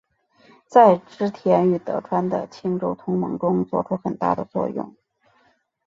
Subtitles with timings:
[0.65, 4.95] 在织田与德川的清洲同盟中作出很大的作用。